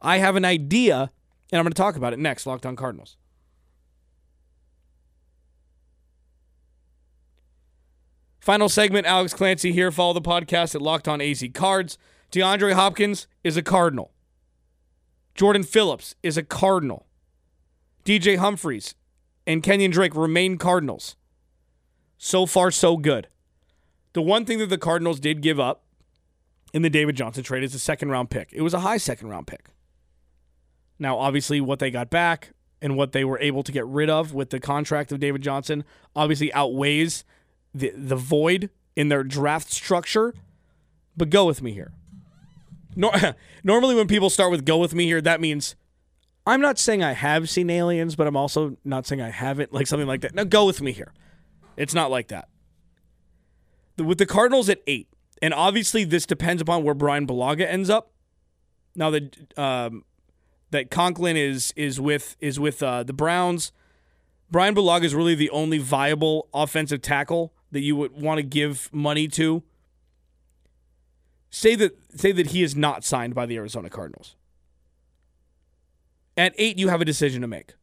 I 0.01 0.19
have 0.19 0.37
an 0.37 0.45
idea 0.45 1.11
and 1.51 1.59
I'm 1.59 1.65
going 1.65 1.73
to 1.73 1.77
talk 1.77 1.97
about 1.97 2.13
it 2.13 2.19
next 2.19 2.47
Locked 2.47 2.67
on 2.67 2.77
Cardinals. 2.77 3.17
Final 8.39 8.69
segment 8.69 9.07
Alex 9.07 9.35
Clancy 9.35 9.73
here. 9.73 9.91
Follow 9.91 10.15
the 10.15 10.23
podcast 10.23 10.75
at 10.75 10.83
Locked 10.83 11.09
on 11.09 11.21
AZ 11.21 11.43
Cards. 11.55 11.99
DeAndre 12.33 12.75
Hopkins 12.75 13.27
is 13.45 13.57
a 13.57 13.63
Cardinal. 13.63 14.13
Jordan 15.35 15.63
Phillips 15.63 16.15
is 16.23 16.37
a 16.37 16.43
Cardinal. 16.43 17.07
DJ 18.05 18.39
Humphries 18.39 18.95
and 19.49 19.63
Kenyon 19.63 19.91
Drake 19.91 20.15
remain 20.15 20.59
Cardinals. 20.59 21.17
So 22.19 22.45
far, 22.45 22.71
so 22.71 22.99
good. 22.99 23.29
The 24.13 24.21
one 24.21 24.45
thing 24.45 24.59
that 24.59 24.69
the 24.69 24.77
Cardinals 24.77 25.19
did 25.19 25.41
give 25.41 25.59
up 25.59 25.85
in 26.75 26.83
the 26.83 26.91
David 26.91 27.17
Johnson 27.17 27.43
trade 27.43 27.65
is 27.65 27.75
a 27.75 27.79
second 27.79 28.11
round 28.11 28.29
pick. 28.29 28.51
It 28.53 28.61
was 28.61 28.75
a 28.75 28.81
high 28.81 28.99
second 28.99 29.29
round 29.29 29.47
pick. 29.47 29.71
Now, 30.99 31.19
obviously, 31.19 31.63
what 31.63 31.79
they 31.79 31.91
got 31.91 32.11
back 32.11 32.51
and 32.83 32.95
what 32.95 33.13
they 33.13 33.25
were 33.25 33.39
able 33.39 33.63
to 33.63 33.73
get 33.73 33.87
rid 33.87 34.11
of 34.11 34.35
with 34.35 34.51
the 34.51 34.61
contract 34.61 35.13
of 35.13 35.21
David 35.21 35.43
Johnson 35.43 35.83
obviously 36.15 36.53
outweighs 36.53 37.25
the, 37.73 37.91
the 37.97 38.17
void 38.17 38.69
in 38.97 39.09
their 39.09 39.25
draft 39.25 39.73
structure. 39.73 40.35
But 41.17 41.31
go 41.31 41.47
with 41.47 41.63
me 41.63 41.73
here. 41.73 41.93
normally, 43.65 43.95
when 43.95 44.09
people 44.09 44.29
start 44.29 44.51
with 44.51 44.67
"go 44.67 44.77
with 44.77 44.95
me" 44.95 45.07
here, 45.07 45.23
that 45.23 45.41
means 45.41 45.75
I'm 46.49 46.61
not 46.61 46.79
saying 46.79 47.03
I 47.03 47.13
have 47.13 47.49
seen 47.49 47.71
aliens, 47.71 48.17
but 48.17 48.27
I'm 48.27 48.37
also 48.37 48.77
not 48.85 49.07
saying 49.07 49.21
I 49.21 49.31
haven't, 49.31 49.73
like 49.73 49.87
something 49.87 50.09
like 50.09 50.23
that. 50.23 50.35
Now, 50.35 50.45
go 50.45 50.67
with 50.67 50.81
me 50.81 50.93
here. 50.93 51.13
It's 51.77 51.95
not 51.95 52.11
like 52.11 52.29
that. 52.29 52.49
With 53.97 54.19
the 54.19 54.27
Cardinals 54.27 54.69
at 54.69 54.81
eight, 54.87 55.09
and 55.43 55.53
obviously 55.53 56.05
this 56.05 56.27
depends 56.27 56.63
upon 56.63 56.85
where 56.85 56.95
Brian 56.95 57.27
Bulaga 57.27 57.67
ends 57.67 57.91
up. 57.91 58.13
Now 58.95 59.11
that 59.11 59.59
um, 59.59 60.05
that 60.71 60.91
Conklin 60.91 61.37
is 61.37 61.73
is 61.77 62.01
with 62.01 62.37
is 62.41 62.59
with 62.59 62.83
uh, 62.83 63.03
the 63.03 63.13
Browns, 63.13 63.73
Brian 64.51 64.75
Bulaga 64.75 65.05
is 65.05 65.15
really 65.15 65.35
the 65.35 65.51
only 65.51 65.79
viable 65.79 66.49
offensive 66.53 67.03
tackle 67.03 67.53
that 67.71 67.81
you 67.81 67.95
would 67.97 68.13
want 68.13 68.39
to 68.39 68.43
give 68.43 68.89
money 68.93 69.29
to 69.29 69.63
Say 71.51 71.75
that 71.77 71.97
say 72.15 72.33
that 72.33 72.49
he 72.49 72.63
is 72.63 72.77
not 72.77 73.05
signed 73.05 73.35
by 73.35 73.47
the 73.47 73.57
Arizona 73.57 73.89
Cardinals. 73.89 74.37
At 76.39 76.55
eight, 76.57 76.79
you 76.79 76.89
have 76.89 77.01
a 77.01 77.05
decision 77.05 77.43
to 77.43 77.49
make. 77.49 77.75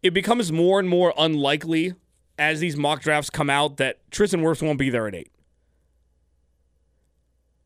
It 0.00 0.14
becomes 0.14 0.52
more 0.52 0.78
and 0.78 0.88
more 0.88 1.12
unlikely 1.18 1.94
as 2.38 2.60
these 2.60 2.76
mock 2.76 3.02
drafts 3.02 3.30
come 3.30 3.50
out 3.50 3.78
that 3.78 3.98
Tristan 4.12 4.42
Wirfs 4.42 4.62
won't 4.62 4.78
be 4.78 4.90
there 4.90 5.08
at 5.08 5.14
eight. 5.16 5.32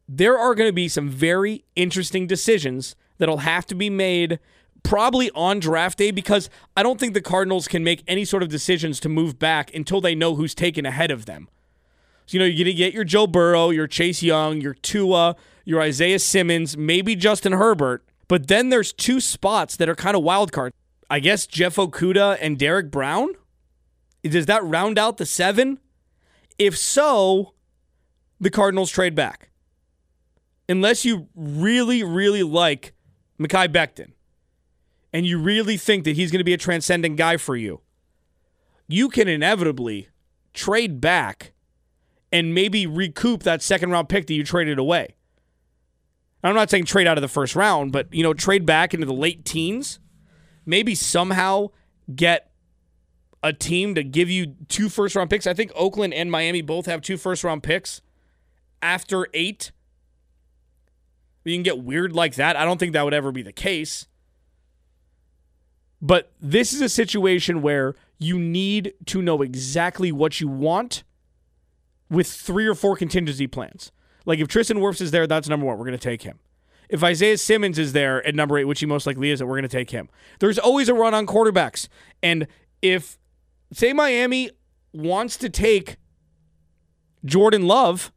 There 0.09 0.39
are 0.39 0.55
going 0.55 0.69
to 0.69 0.73
be 0.73 0.89
some 0.89 1.11
very 1.11 1.65
interesting 1.77 2.27
decisions 2.27 2.97
that'll 3.19 3.39
have 3.39 3.67
to 3.67 3.75
be 3.75 3.91
made 3.91 4.39
probably 4.83 5.31
on 5.33 5.61
draft 5.61 5.99
day 5.99 6.11
because 6.11 6.49
I 6.75 6.83
don't 6.83 6.99
think 6.99 7.13
the 7.13 7.21
Cardinals 7.21 7.69
can 7.69 7.85
make 7.85 8.03
any 8.09 8.25
sort 8.25 8.43
of 8.43 8.49
decisions 8.49 8.99
to 9.01 9.11
move 9.11 9.39
back 9.39 9.75
until 9.75 10.01
they 10.01 10.15
know 10.15 10.37
who's 10.37 10.55
taken 10.55 10.87
ahead 10.87 11.11
of 11.11 11.27
them. 11.27 11.51
So, 12.25 12.39
you 12.39 12.39
know, 12.39 12.47
you're 12.47 12.65
going 12.65 12.67
to 12.67 12.73
get 12.73 12.95
your 12.95 13.05
Joe 13.05 13.27
Burrow, 13.27 13.69
your 13.69 13.87
Chase 13.87 14.23
Young, 14.23 14.63
your 14.63 14.73
Tua, 14.73 15.37
your 15.67 15.83
Isaiah 15.83 16.19
Simmons, 16.19 16.79
maybe 16.79 17.15
Justin 17.15 17.53
Herbert. 17.53 18.03
But 18.31 18.47
then 18.47 18.69
there's 18.69 18.93
two 18.93 19.19
spots 19.19 19.75
that 19.75 19.89
are 19.89 19.97
kind 19.97 20.17
of 20.17 20.23
wild 20.23 20.53
card. 20.53 20.73
I 21.11 21.19
guess 21.19 21.49
Jeff 21.49 21.75
Okudah 21.75 22.39
and 22.41 22.57
Derrick 22.57 22.89
Brown? 22.89 23.31
Does 24.23 24.47
that 24.47 24.63
round 24.63 25.01
out 25.01 25.17
the 25.17 25.27
seven? 25.27 25.81
If 26.57 26.79
so, 26.79 27.55
the 28.39 28.49
Cardinals 28.49 28.93
trade 28.93 29.17
back. 29.17 29.51
Unless 30.69 31.05
you 31.05 31.27
really, 31.35 32.05
really 32.05 32.45
like 32.45 32.95
Mekhi 33.41 33.67
Becton 33.67 34.13
and 35.13 35.27
you 35.27 35.37
really 35.37 35.77
think 35.77 36.05
that 36.05 36.15
he's 36.15 36.31
going 36.31 36.39
to 36.39 36.45
be 36.45 36.55
a 36.55 36.57
transcendent 36.57 37.17
guy 37.17 37.37
for 37.37 37.57
you, 37.57 37.81
you 38.87 39.09
can 39.09 39.27
inevitably 39.27 40.07
trade 40.55 41.01
back 41.01 41.53
and 42.31 42.55
maybe 42.55 42.87
recoup 42.87 43.43
that 43.43 43.61
second 43.61 43.91
round 43.91 44.09
pick 44.09 44.29
that 44.29 44.35
you 44.35 44.45
traded 44.45 44.79
away. 44.79 45.17
I'm 46.43 46.55
not 46.55 46.71
saying 46.71 46.87
trade 46.87 47.07
out 47.07 47.19
of 47.19 47.23
the 47.23 47.29
first 47.29 47.55
round, 47.55 47.93
but 47.93 48.13
you 48.13 48.23
know, 48.23 48.33
trade 48.33 48.65
back 48.65 48.95
into 48.95 49.07
the 49.07 49.13
late 49.13 49.45
teens. 49.45 49.99
Maybe 50.65 50.95
somehow 50.95 51.69
get 52.15 52.51
a 53.43 53.53
team 53.53 53.95
to 53.95 54.03
give 54.03 54.31
you 54.31 54.55
two 54.69 54.89
first 54.89 55.17
round 55.17 55.31
picks. 55.31 55.47
I 55.47 55.55
think 55.55 55.73
Oakland 55.75 56.15
and 56.15 56.31
Miami 56.31 56.63
both 56.63 56.87
have 56.87 57.03
two 57.03 57.17
first 57.17 57.45
round 57.45 57.63
picks 57.63 58.01
after 58.83 59.27
eight. 59.35 59.73
You 61.45 61.55
can 61.55 61.63
get 61.63 61.83
weird 61.83 62.13
like 62.13 62.35
that. 62.35 62.57
I 62.57 62.65
don't 62.65 62.79
think 62.79 62.93
that 62.93 63.05
would 63.05 63.15
ever 63.15 63.33
be 63.33 63.43
the 63.43 63.53
case. 63.53 64.07
But 66.03 66.33
this 66.41 66.73
is 66.73 66.81
a 66.81 66.89
situation 66.89 67.61
where 67.61 67.95
you 68.19 68.39
need 68.39 68.95
to 69.07 69.21
know 69.21 69.43
exactly 69.43 70.13
what 70.13 70.41
you 70.41 70.49
want 70.49 71.03
with 72.09 72.27
three 72.27 72.67
or 72.67 72.75
four 72.75 72.97
contingency 72.97 73.47
plans. 73.47 73.93
Like 74.31 74.39
if 74.39 74.47
Tristan 74.47 74.79
Wirfs 74.79 75.01
is 75.01 75.11
there, 75.11 75.27
that's 75.27 75.49
number 75.49 75.67
one. 75.67 75.77
We're 75.77 75.87
going 75.87 75.99
to 75.99 75.99
take 75.99 76.23
him. 76.23 76.39
If 76.89 77.03
Isaiah 77.03 77.37
Simmons 77.37 77.81
is 77.81 77.95
there 77.95 78.25
at 78.25 78.33
number 78.37 78.57
eight, 78.59 78.65
which 78.65 78.79
he 78.79 78.87
most 78.87 79.05
likely 79.05 79.33
is, 79.33 79.41
that 79.41 79.47
we're 79.47 79.57
going 79.57 79.63
to 79.63 79.69
take 79.69 79.91
him. 79.91 80.09
There's 80.39 80.57
always 80.57 80.89
a 80.89 80.95
run 80.95 81.15
on 81.15 81.27
quarterbacks. 81.27 81.89
And 82.23 82.47
if, 82.81 83.19
say, 83.73 83.93
Miami 83.93 84.53
wants 84.93 85.37
to 85.39 85.49
take 85.49 85.97
Jordan 87.25 87.67
Love, 87.67 88.13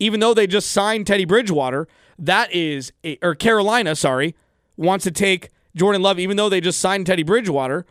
even 0.00 0.18
though 0.18 0.34
they 0.34 0.48
just 0.48 0.72
signed 0.72 1.06
Teddy 1.06 1.24
Bridgewater, 1.24 1.86
that 2.18 2.52
is, 2.52 2.92
a, 3.04 3.18
or 3.22 3.36
Carolina, 3.36 3.94
sorry, 3.94 4.34
wants 4.76 5.04
to 5.04 5.12
take 5.12 5.50
Jordan 5.76 6.02
Love, 6.02 6.18
even 6.18 6.36
though 6.36 6.48
they 6.48 6.60
just 6.60 6.80
signed 6.80 7.06
Teddy 7.06 7.22
Bridgewater, 7.22 7.86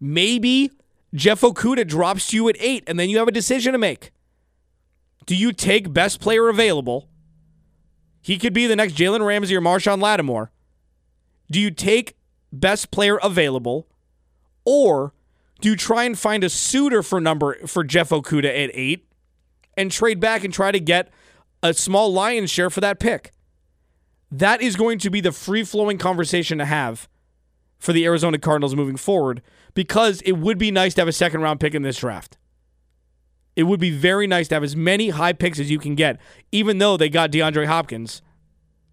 maybe 0.00 0.70
Jeff 1.14 1.42
Okudah 1.42 1.86
drops 1.86 2.32
you 2.32 2.48
at 2.48 2.56
eight, 2.58 2.84
and 2.86 2.98
then 2.98 3.10
you 3.10 3.18
have 3.18 3.28
a 3.28 3.32
decision 3.32 3.72
to 3.72 3.78
make. 3.78 4.12
Do 5.26 5.34
you 5.34 5.52
take 5.52 5.92
best 5.92 6.20
player 6.20 6.48
available? 6.48 7.08
He 8.20 8.38
could 8.38 8.52
be 8.52 8.66
the 8.66 8.76
next 8.76 8.94
Jalen 8.94 9.24
Ramsey 9.24 9.54
or 9.56 9.60
Marshon 9.60 10.00
Lattimore. 10.00 10.50
Do 11.50 11.60
you 11.60 11.70
take 11.70 12.16
best 12.52 12.90
player 12.90 13.18
available, 13.22 13.86
or 14.64 15.12
do 15.60 15.68
you 15.68 15.76
try 15.76 16.04
and 16.04 16.18
find 16.18 16.44
a 16.44 16.48
suitor 16.48 17.02
for 17.02 17.20
number 17.20 17.66
for 17.66 17.84
Jeff 17.84 18.10
Okudah 18.10 18.64
at 18.64 18.70
eight 18.74 19.06
and 19.76 19.90
trade 19.90 20.20
back 20.20 20.44
and 20.44 20.52
try 20.52 20.70
to 20.70 20.80
get 20.80 21.10
a 21.62 21.74
small 21.74 22.12
lion's 22.12 22.50
share 22.50 22.70
for 22.70 22.80
that 22.80 22.98
pick? 22.98 23.32
That 24.30 24.62
is 24.62 24.76
going 24.76 24.98
to 25.00 25.10
be 25.10 25.20
the 25.20 25.32
free 25.32 25.64
flowing 25.64 25.98
conversation 25.98 26.58
to 26.58 26.64
have 26.64 27.08
for 27.78 27.92
the 27.92 28.04
Arizona 28.04 28.38
Cardinals 28.38 28.74
moving 28.74 28.96
forward 28.96 29.42
because 29.74 30.22
it 30.22 30.32
would 30.32 30.58
be 30.58 30.70
nice 30.70 30.94
to 30.94 31.02
have 31.02 31.08
a 31.08 31.12
second 31.12 31.42
round 31.42 31.60
pick 31.60 31.74
in 31.74 31.82
this 31.82 31.98
draft. 31.98 32.38
It 33.56 33.64
would 33.64 33.80
be 33.80 33.90
very 33.90 34.26
nice 34.26 34.48
to 34.48 34.56
have 34.56 34.64
as 34.64 34.74
many 34.74 35.10
high 35.10 35.32
picks 35.32 35.60
as 35.60 35.70
you 35.70 35.78
can 35.78 35.94
get, 35.94 36.18
even 36.50 36.78
though 36.78 36.96
they 36.96 37.08
got 37.08 37.30
DeAndre 37.30 37.66
Hopkins 37.66 38.22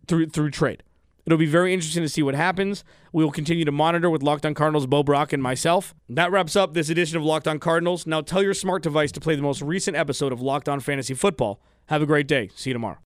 through 0.08 0.27
through 0.30 0.51
trade. 0.51 0.84
It'll 1.25 1.38
be 1.38 1.46
very 1.46 1.74
interesting 1.74 2.03
to 2.03 2.10
see 2.10 2.24
what 2.24 2.36
happens. 2.36 2.84
We 3.13 3.24
will 3.24 3.32
continue 3.32 3.63
to 3.65 3.72
monitor 3.72 4.10
with 4.10 4.24
Locked 4.24 4.46
On 4.46 4.53
Cardinals, 4.53 4.88
Bo 4.88 5.03
Brock, 5.03 5.34
and 5.34 5.41
myself. 5.41 5.94
That 6.10 6.32
wraps 6.32 6.56
up 6.56 6.74
this 6.74 6.89
edition 6.89 7.18
of 7.18 7.24
Locked 7.24 7.48
On 7.48 7.60
Cardinals. 7.60 8.08
Now 8.08 8.22
tell 8.22 8.41
your 8.41 8.56
smart 8.56 8.82
device 8.82 9.12
to 9.13 9.20
play 9.20 9.36
the 9.36 9.41
most 9.41 9.62
recent 9.62 9.96
episode 9.96 10.34
of 10.34 10.41
Locked 10.41 10.68
On 10.68 10.80
Fantasy 10.80 11.13
Football. 11.13 11.62
Have 11.88 12.01
a 12.01 12.08
great 12.08 12.27
day. 12.27 12.50
See 12.56 12.72
you 12.72 12.74
tomorrow. 12.74 12.98